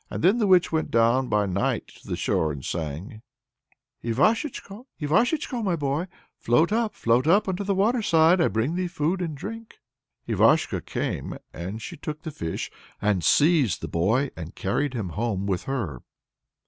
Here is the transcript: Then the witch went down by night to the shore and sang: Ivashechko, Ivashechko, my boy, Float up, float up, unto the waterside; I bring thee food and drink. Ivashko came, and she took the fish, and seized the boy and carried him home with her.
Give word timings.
Then 0.09 0.39
the 0.39 0.47
witch 0.47 0.71
went 0.71 0.89
down 0.89 1.27
by 1.27 1.45
night 1.45 1.85
to 1.89 2.07
the 2.07 2.15
shore 2.15 2.51
and 2.51 2.65
sang: 2.65 3.21
Ivashechko, 4.03 4.87
Ivashechko, 4.99 5.61
my 5.63 5.75
boy, 5.75 6.07
Float 6.37 6.71
up, 6.71 6.95
float 6.95 7.27
up, 7.27 7.47
unto 7.47 7.63
the 7.63 7.75
waterside; 7.75 8.41
I 8.41 8.47
bring 8.47 8.73
thee 8.73 8.87
food 8.87 9.21
and 9.21 9.37
drink. 9.37 9.75
Ivashko 10.27 10.83
came, 10.83 11.37
and 11.53 11.83
she 11.83 11.97
took 11.97 12.23
the 12.23 12.31
fish, 12.31 12.71
and 12.99 13.23
seized 13.23 13.81
the 13.81 13.87
boy 13.87 14.31
and 14.35 14.55
carried 14.55 14.95
him 14.95 15.09
home 15.09 15.45
with 15.45 15.65
her. 15.65 16.01